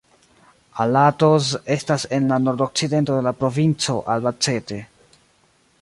[0.85, 4.81] Alatoz estas en la nordokcidento de la provinco Albacete.